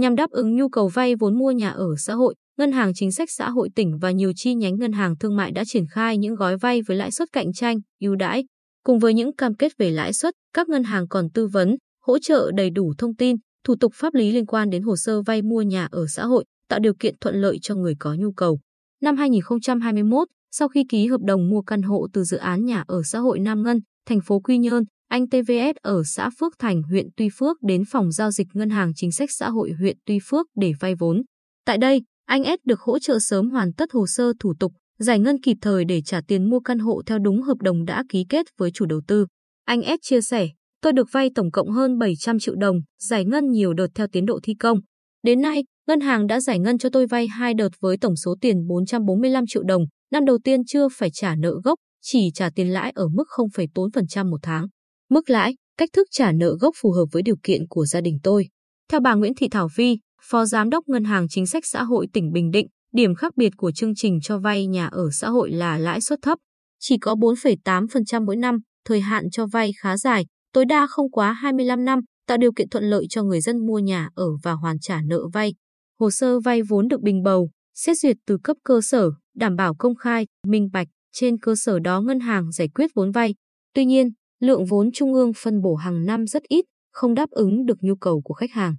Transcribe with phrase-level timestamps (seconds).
[0.00, 3.12] Nhằm đáp ứng nhu cầu vay vốn mua nhà ở xã hội, Ngân hàng Chính
[3.12, 6.18] sách Xã hội tỉnh và nhiều chi nhánh ngân hàng thương mại đã triển khai
[6.18, 8.44] những gói vay với lãi suất cạnh tranh, ưu đãi.
[8.84, 12.18] Cùng với những cam kết về lãi suất, các ngân hàng còn tư vấn, hỗ
[12.18, 15.42] trợ đầy đủ thông tin, thủ tục pháp lý liên quan đến hồ sơ vay
[15.42, 18.60] mua nhà ở xã hội, tạo điều kiện thuận lợi cho người có nhu cầu.
[19.02, 23.02] Năm 2021, sau khi ký hợp đồng mua căn hộ từ dự án nhà ở
[23.02, 27.08] xã hội Nam Ngân, thành phố Quy Nhơn, anh TVS ở xã Phước Thành, huyện
[27.16, 30.46] Tuy Phước đến phòng giao dịch Ngân hàng Chính sách Xã hội huyện Tuy Phước
[30.56, 31.22] để vay vốn.
[31.66, 35.18] Tại đây, anh S được hỗ trợ sớm hoàn tất hồ sơ thủ tục, giải
[35.18, 38.24] ngân kịp thời để trả tiền mua căn hộ theo đúng hợp đồng đã ký
[38.28, 39.26] kết với chủ đầu tư.
[39.64, 40.48] Anh S chia sẻ,
[40.82, 44.26] tôi được vay tổng cộng hơn 700 triệu đồng, giải ngân nhiều đợt theo tiến
[44.26, 44.78] độ thi công.
[45.22, 48.36] Đến nay, ngân hàng đã giải ngân cho tôi vay hai đợt với tổng số
[48.40, 49.82] tiền 445 triệu đồng.
[50.12, 54.30] Năm đầu tiên chưa phải trả nợ gốc, chỉ trả tiền lãi ở mức 0,4%
[54.30, 54.66] một tháng.
[55.10, 58.18] Mức lãi, cách thức trả nợ gốc phù hợp với điều kiện của gia đình
[58.22, 58.48] tôi.
[58.90, 62.06] Theo bà Nguyễn Thị Thảo Vi, Phó Giám đốc Ngân hàng Chính sách Xã hội
[62.12, 65.50] tỉnh Bình Định, điểm khác biệt của chương trình cho vay nhà ở xã hội
[65.50, 66.38] là lãi suất thấp,
[66.80, 71.32] chỉ có 4,8% mỗi năm, thời hạn cho vay khá dài, tối đa không quá
[71.32, 74.78] 25 năm, tạo điều kiện thuận lợi cho người dân mua nhà ở và hoàn
[74.78, 75.54] trả nợ vay.
[76.00, 79.74] Hồ sơ vay vốn được bình bầu, xét duyệt từ cấp cơ sở, đảm bảo
[79.74, 83.34] công khai, minh bạch, trên cơ sở đó ngân hàng giải quyết vốn vay.
[83.74, 87.66] Tuy nhiên, lượng vốn trung ương phân bổ hàng năm rất ít, không đáp ứng
[87.66, 88.74] được nhu cầu của khách hàng.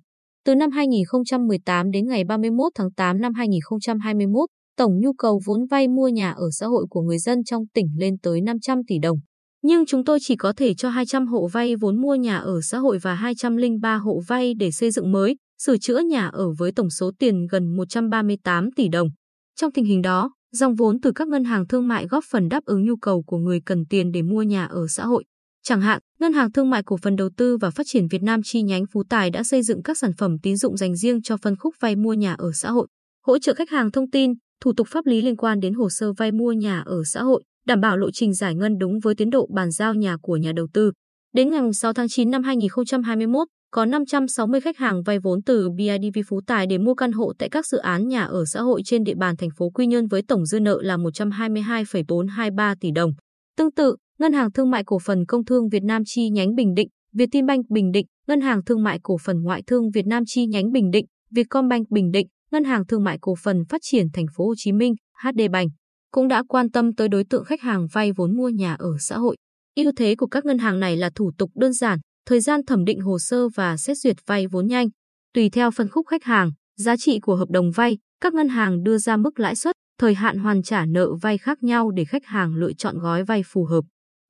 [0.45, 5.87] Từ năm 2018 đến ngày 31 tháng 8 năm 2021, tổng nhu cầu vốn vay
[5.87, 9.17] mua nhà ở xã hội của người dân trong tỉnh lên tới 500 tỷ đồng.
[9.63, 12.77] Nhưng chúng tôi chỉ có thể cho 200 hộ vay vốn mua nhà ở xã
[12.77, 16.89] hội và 203 hộ vay để xây dựng mới, sửa chữa nhà ở với tổng
[16.89, 19.07] số tiền gần 138 tỷ đồng.
[19.55, 22.63] Trong tình hình đó, dòng vốn từ các ngân hàng thương mại góp phần đáp
[22.65, 25.23] ứng nhu cầu của người cần tiền để mua nhà ở xã hội.
[25.63, 28.41] Chẳng hạn, Ngân hàng Thương mại Cổ phần Đầu tư và Phát triển Việt Nam
[28.43, 31.37] chi nhánh Phú Tài đã xây dựng các sản phẩm tín dụng dành riêng cho
[31.37, 32.87] phân khúc vay mua nhà ở xã hội,
[33.25, 36.13] hỗ trợ khách hàng thông tin, thủ tục pháp lý liên quan đến hồ sơ
[36.13, 39.29] vay mua nhà ở xã hội, đảm bảo lộ trình giải ngân đúng với tiến
[39.29, 40.91] độ bàn giao nhà của nhà đầu tư.
[41.33, 46.19] Đến ngày 6 tháng 9 năm 2021, có 560 khách hàng vay vốn từ BIDV
[46.27, 49.03] Phú Tài để mua căn hộ tại các dự án nhà ở xã hội trên
[49.03, 53.11] địa bàn thành phố Quy Nhơn với tổng dư nợ là 122,423 tỷ đồng.
[53.57, 56.73] Tương tự, Ngân hàng Thương mại Cổ phần Công thương Việt Nam chi nhánh Bình
[56.73, 60.45] Định, Vietinbank Bình Định, Ngân hàng Thương mại Cổ phần Ngoại thương Việt Nam chi
[60.45, 64.25] nhánh Bình Định, Vietcombank Bình Định, Ngân hàng Thương mại Cổ phần Phát triển Thành
[64.35, 65.71] phố Hồ Chí Minh, HD Bank
[66.11, 69.17] cũng đã quan tâm tới đối tượng khách hàng vay vốn mua nhà ở xã
[69.17, 69.35] hội.
[69.75, 72.85] Ưu thế của các ngân hàng này là thủ tục đơn giản, thời gian thẩm
[72.85, 74.87] định hồ sơ và xét duyệt vay vốn nhanh.
[75.33, 78.83] Tùy theo phân khúc khách hàng, giá trị của hợp đồng vay, các ngân hàng
[78.83, 82.25] đưa ra mức lãi suất, thời hạn hoàn trả nợ vay khác nhau để khách
[82.25, 83.81] hàng lựa chọn gói vay phù hợp.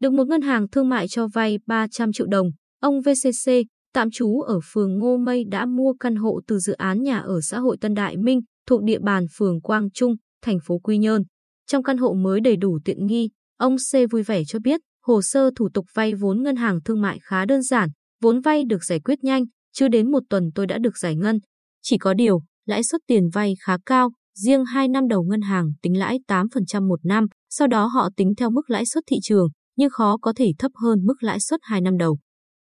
[0.01, 3.51] Được một ngân hàng thương mại cho vay 300 triệu đồng, ông VCC,
[3.94, 7.41] tạm trú ở phường Ngô Mây đã mua căn hộ từ dự án nhà ở
[7.41, 11.23] xã hội Tân Đại Minh thuộc địa bàn phường Quang Trung, thành phố Quy Nhơn.
[11.67, 15.22] Trong căn hộ mới đầy đủ tiện nghi, ông C vui vẻ cho biết hồ
[15.22, 17.89] sơ thủ tục vay vốn ngân hàng thương mại khá đơn giản,
[18.22, 21.39] vốn vay được giải quyết nhanh, chưa đến một tuần tôi đã được giải ngân.
[21.81, 25.72] Chỉ có điều, lãi suất tiền vay khá cao, riêng 2 năm đầu ngân hàng
[25.81, 29.47] tính lãi 8% một năm, sau đó họ tính theo mức lãi suất thị trường,
[29.75, 32.17] nhưng khó có thể thấp hơn mức lãi suất 2 năm đầu.